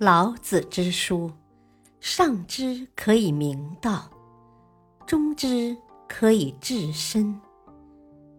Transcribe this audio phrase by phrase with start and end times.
[0.00, 1.28] 老子之书，
[1.98, 4.08] 上之可以明道，
[5.08, 5.76] 中之
[6.08, 7.40] 可以治身，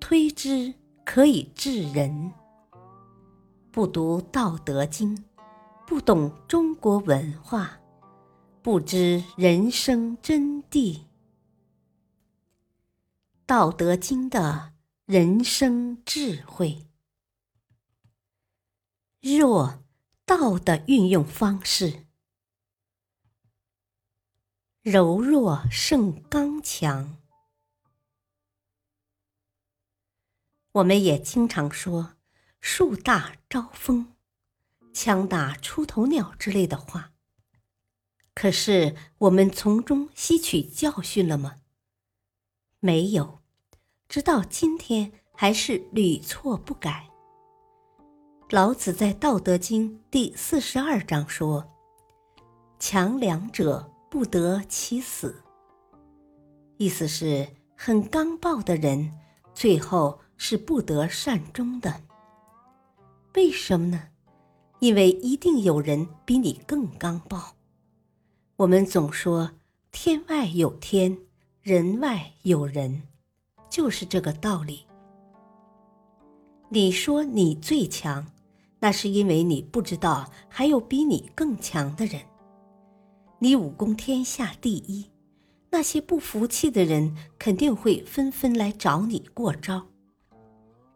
[0.00, 0.72] 推之
[1.04, 2.32] 可以治人。
[3.70, 5.14] 不读《道德经》，
[5.86, 7.78] 不懂中国文化，
[8.62, 10.96] 不知人生真谛。
[13.44, 14.72] 《道德经》的
[15.04, 16.86] 人生智慧，
[19.20, 19.81] 若。
[20.24, 22.06] 道的运用方式，
[24.80, 27.18] 柔弱胜刚强。
[30.72, 32.14] 我们也经常说
[32.60, 34.14] “树大招风，
[34.94, 37.12] 枪打出头鸟”之类的话。
[38.34, 41.60] 可是，我们从中吸取教训了吗？
[42.80, 43.42] 没有，
[44.08, 47.11] 直到今天还是屡错不改。
[48.52, 51.66] 老子在《道德经》第四十二章说
[52.78, 55.42] ：“强梁者不得其死。”
[56.76, 59.10] 意思是很刚暴的人，
[59.54, 62.02] 最后是不得善终的。
[63.36, 64.08] 为什么呢？
[64.80, 67.54] 因为一定有人比你更刚暴。
[68.56, 69.52] 我们总说
[69.92, 71.16] “天外有天，
[71.62, 73.04] 人外有人”，
[73.70, 74.84] 就是这个道理。
[76.68, 78.26] 你说你最强。
[78.82, 82.20] 那是因为你不知道还有比你更强的人。
[83.38, 85.08] 你武功天下第一，
[85.70, 89.86] 那些不服气的人肯定会纷纷来找你过招，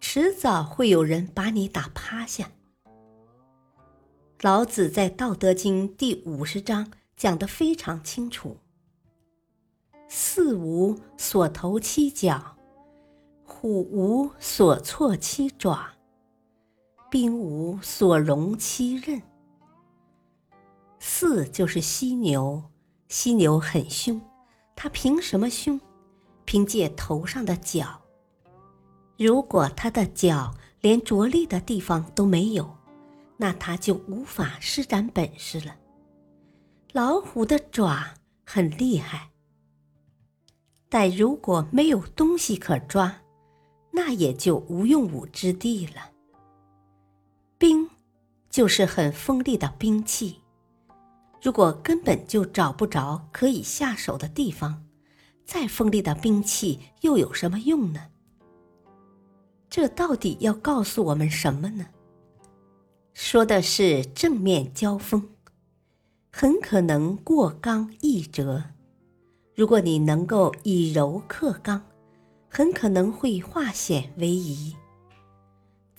[0.00, 2.52] 迟早会有人把你打趴下。
[4.42, 8.56] 老子在《道德经》第五十章讲得非常清楚
[10.08, 12.56] ：“四无所投其脚，
[13.44, 15.90] 虎无所措其爪。”
[17.12, 19.20] 兵无所容其刃。
[20.98, 22.62] 四就是犀牛，
[23.06, 24.18] 犀牛很凶，
[24.74, 25.78] 它凭什么凶？
[26.46, 28.00] 凭借头上的角。
[29.18, 32.78] 如果它的角连着力的地方都没有，
[33.36, 35.76] 那它就无法施展本事了。
[36.92, 38.14] 老虎的爪
[38.46, 39.28] 很厉害，
[40.88, 43.14] 但如果没有东西可抓，
[43.90, 46.11] 那也就无用武之地了。
[47.62, 47.88] 兵，
[48.50, 50.40] 就是很锋利的兵器。
[51.40, 54.84] 如果根本就找不着可以下手的地方，
[55.44, 58.00] 再锋利的兵器又有什么用呢？
[59.70, 61.86] 这到底要告诉我们什么呢？
[63.14, 65.28] 说的是正面交锋，
[66.32, 68.64] 很可能过刚易折。
[69.54, 71.80] 如果你能够以柔克刚，
[72.48, 74.74] 很可能会化险为夷。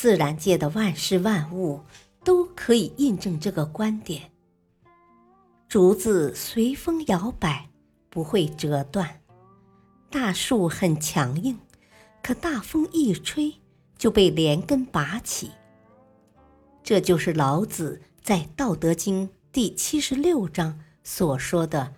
[0.00, 1.80] 自然界的万事万物
[2.22, 4.30] 都可以印证这个观点。
[5.68, 7.68] 竹子随风摇摆，
[8.08, 9.04] 不会折断；
[10.08, 11.58] 大树很强硬，
[12.22, 13.52] 可大风一吹
[13.96, 15.50] 就被连根拔起。
[16.84, 21.92] 这就是老子在《道德经》第七十六章所说的：“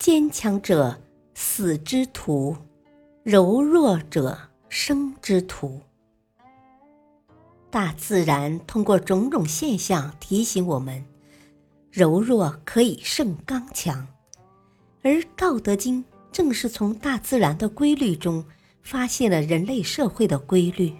[0.00, 1.00] 坚强者
[1.32, 2.56] 死之徒，
[3.22, 4.36] 柔弱者
[4.68, 5.80] 生之徒。”
[7.72, 11.02] 大自然通过种种现象提醒我们，
[11.90, 14.06] 柔弱可以胜刚强，
[15.00, 18.44] 而《道德经》正是从大自然的规律中
[18.82, 20.92] 发现了人类社会的规律。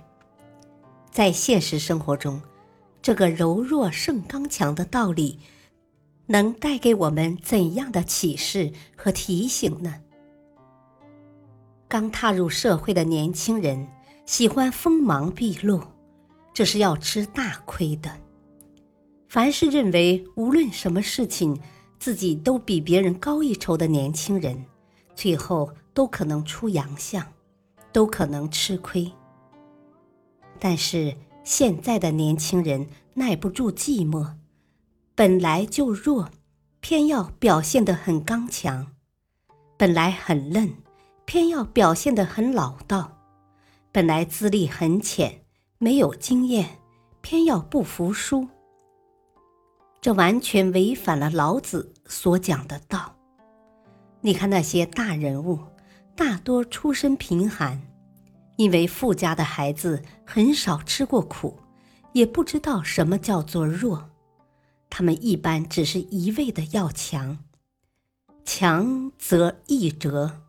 [1.11, 2.41] 在现实生活中，
[3.03, 5.41] 这个柔弱胜刚强的道理，
[6.25, 9.97] 能带给我们怎样的启示和提醒呢？
[11.87, 13.87] 刚踏入社会的年轻人
[14.25, 15.83] 喜欢锋芒毕露。
[16.55, 18.11] 这是要吃大亏的。
[19.29, 21.59] 凡是认为无论什么事情
[21.99, 24.63] 自己都比别人高一筹的年轻人，
[25.15, 27.27] 最后都可能出洋相，
[27.93, 29.11] 都可能吃亏。
[30.59, 34.35] 但是现在的年轻人耐不住寂寞，
[35.15, 36.31] 本来就弱，
[36.81, 38.87] 偏要表现得很刚强；
[39.77, 40.75] 本来很嫩，
[41.25, 43.19] 偏要表现得很老道；
[43.91, 45.42] 本来资历很浅。
[45.83, 46.79] 没有经验，
[47.23, 48.47] 偏要不服输，
[50.01, 53.17] 这完全违反了老子所讲的道。
[54.21, 55.59] 你看那些大人物，
[56.15, 57.83] 大多出身贫寒，
[58.59, 61.59] 因为富家的孩子很少吃过苦，
[62.13, 64.09] 也不知道什么叫做弱，
[64.89, 67.37] 他们一般只是一味的要强，
[68.45, 70.43] 强则易折。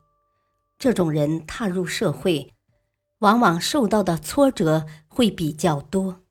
[0.77, 2.53] 这种人踏入社会，
[3.23, 4.85] 往往受到的挫折。
[5.13, 6.23] 会比较多。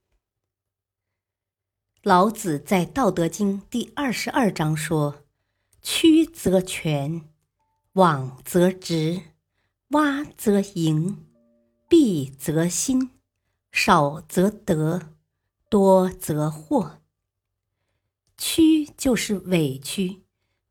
[2.02, 5.22] 老子在《道德经》第二十二章说
[5.80, 7.28] ：“曲则全，
[7.92, 9.22] 枉则直，
[9.90, 11.24] 洼则盈，
[11.88, 13.10] 敝则新，
[13.70, 15.00] 少则得，
[15.70, 16.94] 多则惑。”
[18.36, 20.22] 曲就是委屈，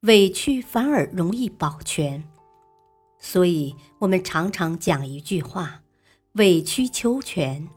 [0.01, 2.29] 委屈反而容易保全。
[3.17, 5.83] 所以我们常常讲一句话
[6.33, 7.67] ：“委曲求全。”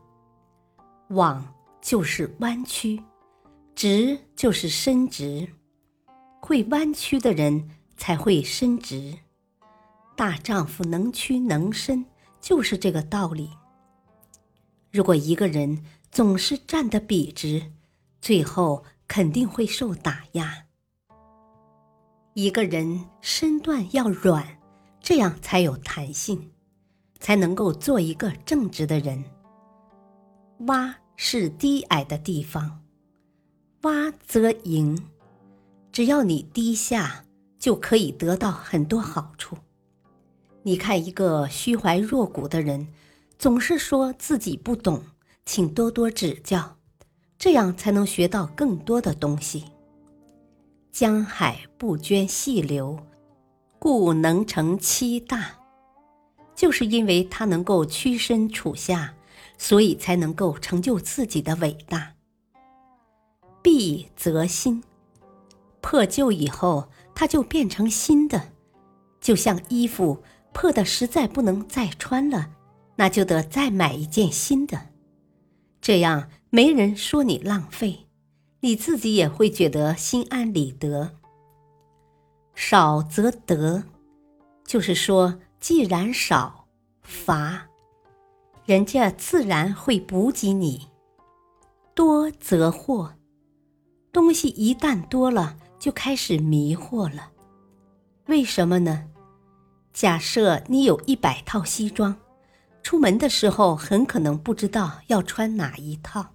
[1.11, 3.03] 枉就是弯曲，
[3.75, 5.49] 直就是伸直。
[6.41, 9.19] 会弯曲的人才会伸直。
[10.17, 12.05] 大丈夫能屈能伸，
[12.41, 13.51] 就是这个道理。
[14.91, 17.73] 如果一个人总是站得笔直，
[18.21, 20.67] 最后肯定会受打压。
[22.35, 24.61] 一个人身段要软。
[25.01, 26.54] 这样才有弹性，
[27.25, 29.25] 才能够做一个正直的人。
[30.67, 32.83] 洼是低矮的地方，
[33.81, 35.03] 洼则盈。
[35.91, 37.25] 只要你低下，
[37.59, 39.57] 就可以得到很多好处。
[40.65, 42.89] 你看，一个虚怀若谷的人，
[43.39, 45.03] 总是说自己不懂，
[45.47, 46.77] 请多多指教，
[47.39, 49.65] 这样才能学到更多的东西。
[50.93, 52.99] 江海不捐细流。
[53.79, 55.59] 故能成七大，
[56.55, 59.15] 就是因为他能够屈身处下，
[59.59, 62.15] 所以才能够成就自己的伟大。
[63.63, 64.83] 敝则新，
[65.81, 68.53] 破旧以后，它就变成新的，
[69.21, 70.23] 就像衣服
[70.53, 72.51] 破的实在不能再穿了，
[72.97, 74.89] 那就得再买一件新的，
[75.81, 78.07] 这样没人说你浪费，
[78.61, 81.13] 你自己也会觉得心安理得。
[82.55, 83.85] 少则得，
[84.67, 86.67] 就是说，既然少，
[87.01, 87.69] 乏，
[88.67, 90.91] 人家自然会补给你；
[91.95, 93.13] 多则惑，
[94.13, 97.31] 东西一旦多了，就开始迷惑了。
[98.27, 99.07] 为什么呢？
[99.95, 102.15] 假设你有一百套西装，
[102.83, 106.35] 出门的时候很可能不知道要穿哪一套。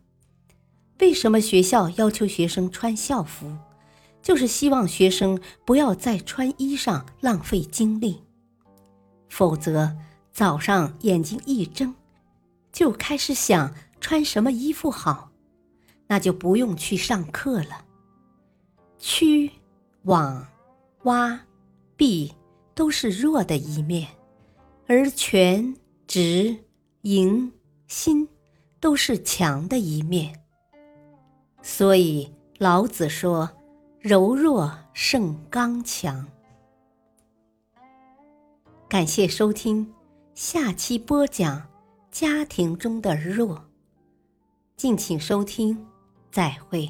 [1.02, 3.56] 为什么学校要求学生穿校服？
[4.24, 8.24] 就是希望学生不要在穿衣上浪费精力，
[9.30, 9.96] 否则
[10.32, 11.94] 早上眼睛一睁，
[12.72, 15.32] 就开始想穿什么衣服好，
[16.08, 17.86] 那就不用去上课了。
[18.98, 19.52] 曲、
[20.04, 20.46] 枉、
[21.04, 21.40] 洼、
[21.98, 22.32] 敝
[22.76, 24.08] 都是弱的一面，
[24.88, 25.76] 而全、
[26.08, 26.58] 直、
[27.04, 27.52] 盈、
[27.88, 28.28] 新
[28.80, 30.42] 都是强的一面。
[31.62, 33.50] 所以老子说。
[34.02, 36.26] 柔弱胜刚强。
[38.90, 39.94] 感谢收听，
[40.34, 41.62] 下期播讲
[42.10, 43.64] 家庭中的弱。
[44.76, 45.86] 敬请收听，
[46.32, 46.90] 再会。